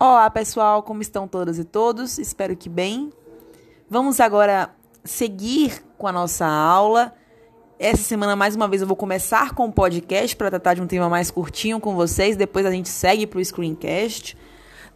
[0.00, 2.18] Olá, pessoal, como estão todas e todos?
[2.18, 3.12] Espero que bem.
[3.90, 4.70] Vamos agora
[5.02, 7.12] seguir com a nossa aula.
[7.80, 10.86] Essa semana, mais uma vez, eu vou começar com o podcast para tratar de um
[10.86, 12.36] tema mais curtinho com vocês.
[12.36, 14.38] Depois a gente segue para o screencast.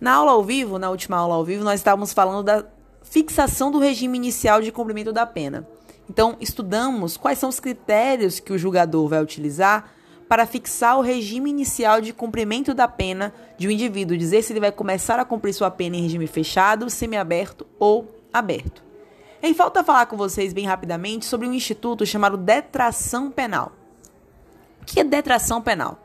[0.00, 2.64] Na aula ao vivo, na última aula ao vivo, nós estávamos falando da
[3.02, 5.66] fixação do regime inicial de cumprimento da pena.
[6.08, 9.90] Então, estudamos quais são os critérios que o julgador vai utilizar
[10.32, 14.60] para fixar o regime inicial de cumprimento da pena de um indivíduo, dizer se ele
[14.60, 18.82] vai começar a cumprir sua pena em regime fechado, semiaberto ou aberto.
[19.42, 23.72] Em falta falar com vocês bem rapidamente sobre um instituto chamado detração penal.
[24.80, 26.02] O que é detração penal?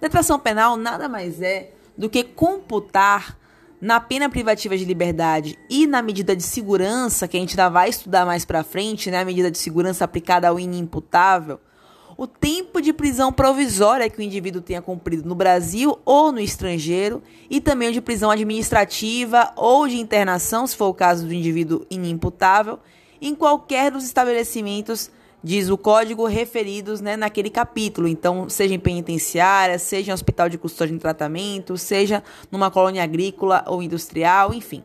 [0.00, 3.36] Detração penal nada mais é do que computar
[3.78, 7.90] na pena privativa de liberdade e na medida de segurança, que a gente ainda vai
[7.90, 11.60] estudar mais para frente, né, a medida de segurança aplicada ao inimputável,
[12.16, 17.22] o tempo de prisão provisória que o indivíduo tenha cumprido no Brasil ou no estrangeiro
[17.50, 21.84] e também o de prisão administrativa ou de internação, se for o caso do indivíduo
[21.90, 22.78] inimputável,
[23.20, 25.10] em qualquer dos estabelecimentos,
[25.42, 28.08] diz o código, referidos né, naquele capítulo.
[28.08, 33.62] Então, seja em penitenciária, seja em hospital de custódia em tratamento, seja numa colônia agrícola
[33.66, 34.82] ou industrial, enfim.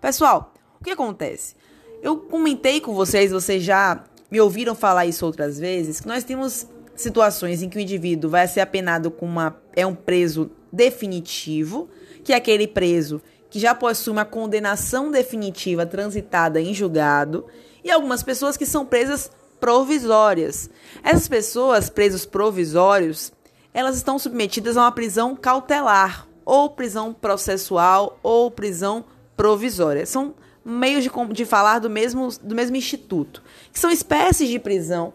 [0.00, 1.54] Pessoal, o que acontece?
[2.02, 6.66] Eu comentei com vocês, vocês já me ouviram falar isso outras vezes, que nós temos
[6.94, 11.88] situações em que o indivíduo vai ser apenado com uma é um preso definitivo,
[12.24, 17.44] que é aquele preso que já possui uma condenação definitiva transitada em julgado,
[17.84, 20.70] e algumas pessoas que são presas provisórias.
[21.04, 23.30] Essas pessoas, presos provisórios,
[23.74, 29.04] elas estão submetidas a uma prisão cautelar, ou prisão processual, ou prisão
[29.36, 30.06] provisória.
[30.06, 35.12] São meios de, de falar do mesmo, do mesmo instituto, que são espécies de prisão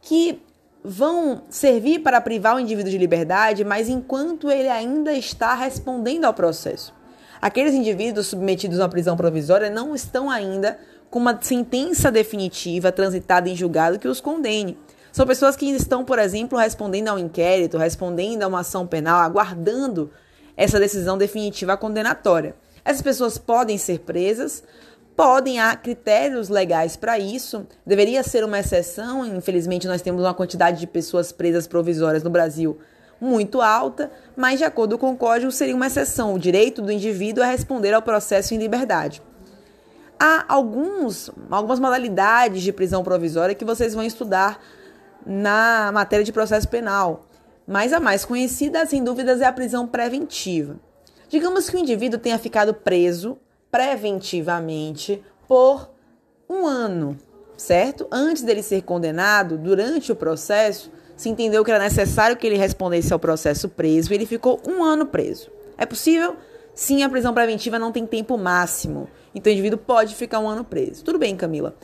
[0.00, 0.40] que
[0.84, 6.34] vão servir para privar o indivíduo de liberdade, mas enquanto ele ainda está respondendo ao
[6.34, 6.94] processo.
[7.40, 10.78] Aqueles indivíduos submetidos a uma prisão provisória não estão ainda
[11.10, 14.78] com uma sentença definitiva transitada em julgado que os condene.
[15.12, 20.10] São pessoas que estão, por exemplo, respondendo ao inquérito, respondendo a uma ação penal, aguardando
[20.56, 22.54] essa decisão definitiva condenatória.
[22.84, 24.62] Essas pessoas podem ser presas,
[25.16, 27.66] podem há critérios legais para isso.
[27.84, 29.24] Deveria ser uma exceção.
[29.24, 32.78] Infelizmente, nós temos uma quantidade de pessoas presas provisórias no Brasil
[33.18, 36.34] muito alta, mas de acordo com o código seria uma exceção.
[36.34, 39.22] O direito do indivíduo é responder ao processo em liberdade.
[40.20, 44.60] Há alguns, algumas modalidades de prisão provisória que vocês vão estudar
[45.24, 47.26] na matéria de processo penal,
[47.66, 50.76] mas a mais conhecida, sem dúvidas, é a prisão preventiva.
[51.28, 53.38] Digamos que o indivíduo tenha ficado preso
[53.70, 55.90] preventivamente por
[56.48, 57.16] um ano,
[57.56, 58.06] certo?
[58.10, 63.12] Antes dele ser condenado, durante o processo, se entendeu que era necessário que ele respondesse
[63.12, 65.50] ao processo preso e ele ficou um ano preso.
[65.78, 66.36] É possível?
[66.74, 69.08] Sim, a prisão preventiva não tem tempo máximo.
[69.34, 71.02] Então o indivíduo pode ficar um ano preso.
[71.02, 71.74] Tudo bem, Camila.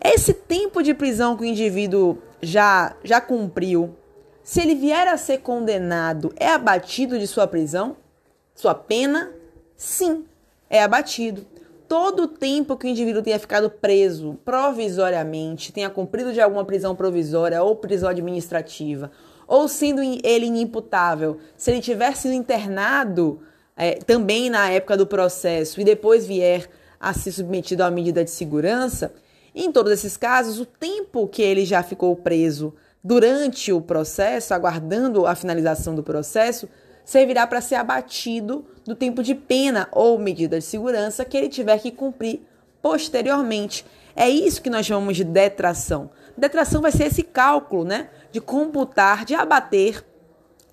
[0.00, 3.96] Esse tempo de prisão que o indivíduo já, já cumpriu,
[4.42, 7.96] se ele vier a ser condenado, é abatido de sua prisão?
[8.54, 9.32] Sua pena?
[9.76, 10.24] Sim,
[10.68, 11.46] é abatido.
[11.88, 16.96] Todo o tempo que o indivíduo tenha ficado preso provisoriamente, tenha cumprido de alguma prisão
[16.96, 19.10] provisória ou prisão administrativa,
[19.46, 23.40] ou sendo ele inimputável, se ele tiver sido internado
[23.76, 26.68] é, também na época do processo e depois vier
[26.98, 29.12] a ser submetido à medida de segurança,
[29.54, 35.26] em todos esses casos, o tempo que ele já ficou preso durante o processo, aguardando
[35.26, 36.68] a finalização do processo,
[37.06, 41.78] servirá para ser abatido do tempo de pena ou medida de segurança que ele tiver
[41.78, 42.40] que cumprir
[42.82, 43.86] posteriormente.
[44.14, 46.10] É isso que nós chamamos de detração.
[46.36, 50.04] Detração vai ser esse cálculo, né, de computar, de abater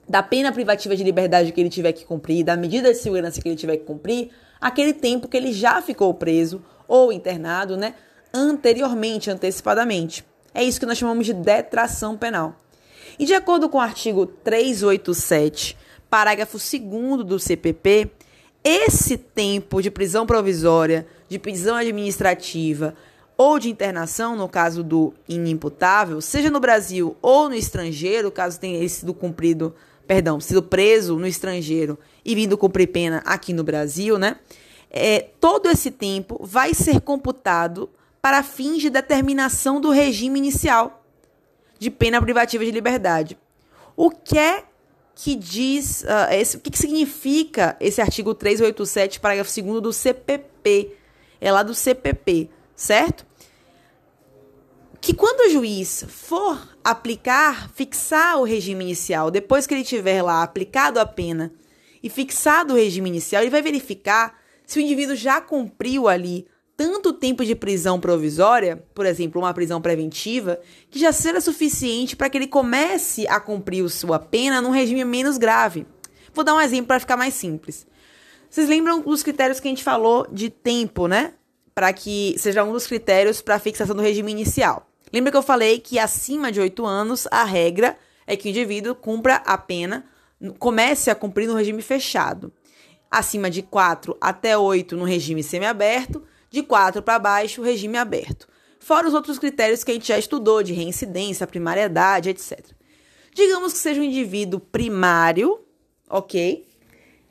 [0.10, 3.48] da pena privativa de liberdade que ele tiver que cumprir, da medida de segurança que
[3.48, 7.94] ele tiver que cumprir, aquele tempo que ele já ficou preso ou internado, né,
[8.34, 10.26] anteriormente, antecipadamente.
[10.54, 12.56] É isso que nós chamamos de detração penal.
[13.20, 15.78] E de acordo com o artigo 387
[16.14, 18.12] parágrafo 2 do CPP,
[18.64, 22.94] esse tempo de prisão provisória, de prisão administrativa
[23.36, 28.88] ou de internação, no caso do inimputável, seja no Brasil ou no estrangeiro, caso tenha
[28.88, 29.74] sido cumprido,
[30.06, 34.36] perdão, sido preso no estrangeiro e vindo cumprir pena aqui no Brasil, né?
[34.92, 37.90] É, todo esse tempo vai ser computado
[38.22, 41.04] para fins de determinação do regime inicial
[41.80, 43.36] de pena privativa de liberdade.
[43.98, 44.66] O que é
[45.16, 50.96] que diz uh, esse, o que, que significa esse artigo 387, parágrafo 2 do CPP.
[51.40, 53.26] É lá do CPP, certo?
[55.00, 60.42] Que quando o juiz for aplicar, fixar o regime inicial, depois que ele tiver lá
[60.42, 61.54] aplicado a pena
[62.02, 67.14] e fixado o regime inicial, ele vai verificar se o indivíduo já cumpriu ali tanto
[67.14, 70.60] tempo de prisão provisória, por exemplo, uma prisão preventiva,
[70.90, 75.38] que já será suficiente para que ele comece a cumprir sua pena num regime menos
[75.38, 75.86] grave.
[76.34, 77.86] Vou dar um exemplo para ficar mais simples.
[78.50, 81.34] Vocês lembram dos critérios que a gente falou de tempo, né?
[81.76, 84.88] Para que seja um dos critérios para a fixação do regime inicial.
[85.12, 88.96] Lembra que eu falei que acima de 8 anos a regra é que o indivíduo
[88.96, 90.06] cumpra a pena,
[90.58, 92.52] comece a cumprir no regime fechado.
[93.10, 96.24] Acima de 4 até 8 no regime semiaberto,
[96.54, 98.48] de 4 para baixo, regime aberto.
[98.80, 102.60] Fora os outros critérios que a gente já estudou, de reincidência, primariedade, etc.
[103.34, 105.60] Digamos que seja um indivíduo primário,
[106.08, 106.64] ok?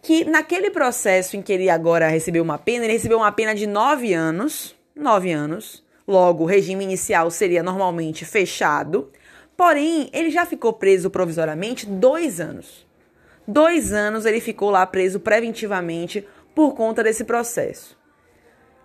[0.02, 3.64] Que naquele processo em que ele agora recebeu uma pena, ele recebeu uma pena de
[3.64, 5.84] 9 anos, 9 anos.
[6.04, 9.08] Logo, o regime inicial seria normalmente fechado.
[9.56, 12.84] Porém, ele já ficou preso provisoriamente dois anos.
[13.46, 16.26] Dois anos ele ficou lá preso preventivamente
[16.56, 18.01] por conta desse processo.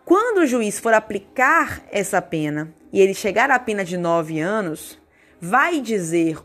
[0.07, 4.97] Quando o juiz for aplicar essa pena e ele chegar à pena de nove anos,
[5.37, 6.39] vai dizer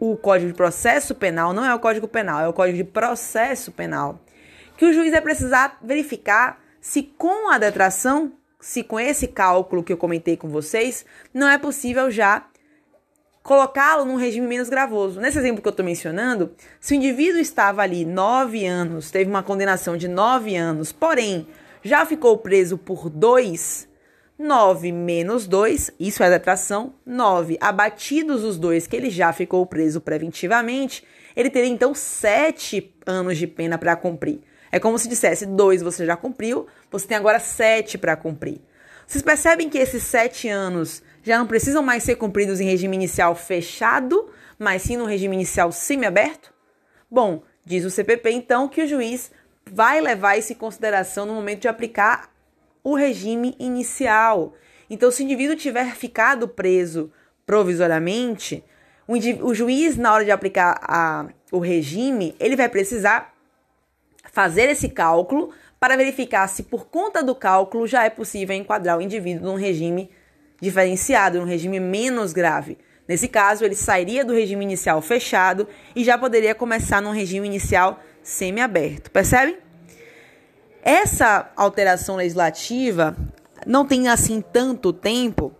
[0.00, 3.70] o Código de Processo Penal, não é o Código Penal, é o Código de Processo
[3.72, 4.20] Penal,
[4.78, 9.92] que o juiz vai precisar verificar se com a detração, se com esse cálculo que
[9.92, 11.04] eu comentei com vocês,
[11.34, 12.46] não é possível já
[13.42, 15.20] colocá-lo num regime menos gravoso.
[15.20, 19.42] Nesse exemplo que eu estou mencionando, se o indivíduo estava ali nove anos, teve uma
[19.42, 21.46] condenação de nove anos, porém
[21.84, 23.86] já ficou preso por dois,
[24.38, 27.58] 9 menos 2, isso é detração, 9.
[27.60, 31.04] Abatidos os dois que ele já ficou preso preventivamente,
[31.36, 34.40] ele teria então 7 anos de pena para cumprir.
[34.72, 38.60] É como se dissesse: 2 você já cumpriu, você tem agora 7 para cumprir.
[39.06, 43.34] Vocês percebem que esses 7 anos já não precisam mais ser cumpridos em regime inicial
[43.34, 46.52] fechado, mas sim no regime inicial semiaberto?
[47.10, 49.30] Bom, diz o CPP então que o juiz
[49.70, 52.30] vai levar isso em consideração no momento de aplicar
[52.82, 54.54] o regime inicial.
[54.88, 57.10] Então, se o indivíduo tiver ficado preso
[57.46, 58.62] provisoriamente,
[59.06, 59.14] o,
[59.46, 63.34] o juiz, na hora de aplicar a, o regime, ele vai precisar
[64.32, 69.02] fazer esse cálculo para verificar se, por conta do cálculo, já é possível enquadrar o
[69.02, 70.10] indivíduo num regime
[70.60, 72.78] diferenciado, num regime menos grave.
[73.06, 78.00] Nesse caso, ele sairia do regime inicial fechado e já poderia começar num regime inicial
[78.24, 79.10] semiaberto.
[79.12, 79.58] Percebem?
[80.82, 83.16] Essa alteração legislativa
[83.64, 85.52] não tem assim tanto tempo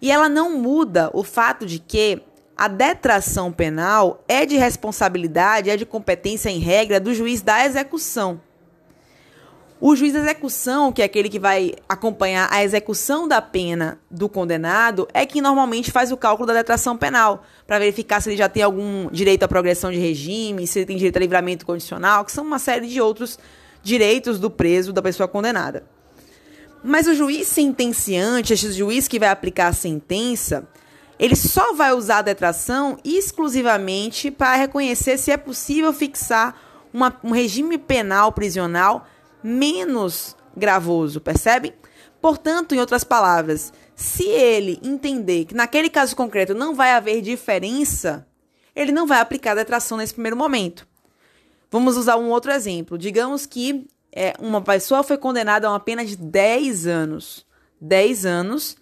[0.00, 2.22] e ela não muda o fato de que
[2.56, 8.40] a detração penal é de responsabilidade, é de competência em regra do juiz da execução.
[9.84, 14.28] O juiz da execução, que é aquele que vai acompanhar a execução da pena do
[14.28, 18.48] condenado, é quem normalmente faz o cálculo da detração penal, para verificar se ele já
[18.48, 22.30] tem algum direito à progressão de regime, se ele tem direito a livramento condicional, que
[22.30, 23.40] são uma série de outros
[23.82, 25.82] direitos do preso, da pessoa condenada.
[26.84, 30.64] Mas o juiz sentenciante, esse juiz que vai aplicar a sentença,
[31.18, 36.56] ele só vai usar a detração exclusivamente para reconhecer se é possível fixar
[36.94, 39.08] uma, um regime penal prisional
[39.42, 41.74] menos gravoso, percebe?
[42.20, 48.26] Portanto, em outras palavras, se ele entender que naquele caso concreto não vai haver diferença,
[48.74, 50.86] ele não vai aplicar a detração nesse primeiro momento.
[51.70, 52.98] Vamos usar um outro exemplo.
[52.98, 57.46] Digamos que é, uma pessoa foi condenada a uma pena de 10 anos.
[57.80, 58.76] 10 anos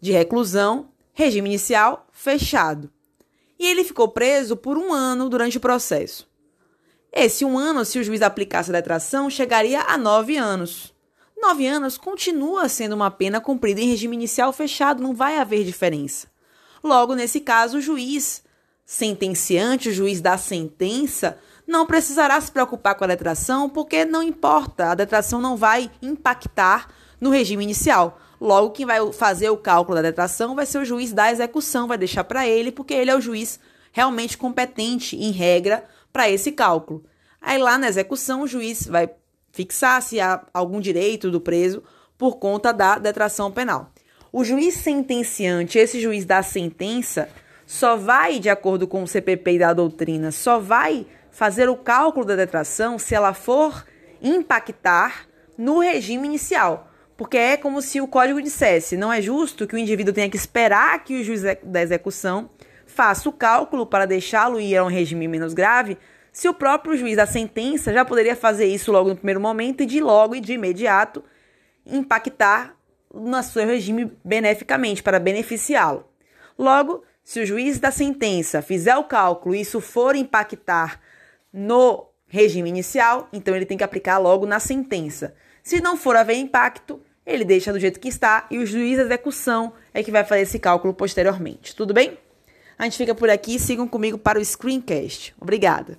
[0.00, 2.90] de reclusão, regime inicial fechado.
[3.58, 6.28] E ele ficou preso por um ano durante o processo.
[7.12, 10.94] Esse um ano, se o juiz aplicasse a detração, chegaria a nove anos.
[11.40, 16.26] Nove anos continua sendo uma pena cumprida em regime inicial fechado, não vai haver diferença.
[16.82, 18.42] Logo, nesse caso, o juiz
[18.84, 24.90] sentenciante, o juiz da sentença, não precisará se preocupar com a detração, porque não importa,
[24.90, 26.88] a detração não vai impactar
[27.20, 28.18] no regime inicial.
[28.40, 31.98] Logo, quem vai fazer o cálculo da detração vai ser o juiz da execução, vai
[31.98, 33.60] deixar para ele, porque ele é o juiz
[33.92, 35.84] realmente competente, em regra,
[36.18, 37.04] para esse cálculo.
[37.40, 39.08] Aí lá na execução, o juiz vai
[39.52, 41.80] fixar se há algum direito do preso
[42.18, 43.92] por conta da detração penal.
[44.32, 47.28] O juiz sentenciante, esse juiz da sentença,
[47.64, 52.26] só vai, de acordo com o CPP e da doutrina, só vai fazer o cálculo
[52.26, 53.86] da detração se ela for
[54.20, 56.90] impactar no regime inicial.
[57.16, 60.36] Porque é como se o código dissesse: não é justo que o indivíduo tenha que
[60.36, 62.50] esperar que o juiz da execução
[62.88, 65.98] Faça o cálculo para deixá-lo ir a um regime menos grave,
[66.32, 69.86] se o próprio juiz da sentença já poderia fazer isso logo no primeiro momento e
[69.86, 71.22] de logo e de imediato
[71.84, 72.74] impactar
[73.12, 76.06] no seu regime beneficamente, para beneficiá-lo.
[76.58, 80.98] Logo, se o juiz da sentença fizer o cálculo e isso for impactar
[81.52, 85.34] no regime inicial, então ele tem que aplicar logo na sentença.
[85.62, 89.04] Se não for haver impacto, ele deixa do jeito que está e o juiz da
[89.04, 91.76] execução é que vai fazer esse cálculo posteriormente.
[91.76, 92.16] Tudo bem?
[92.78, 93.58] A gente fica por aqui.
[93.58, 95.34] Sigam comigo para o Screencast.
[95.40, 95.98] Obrigada.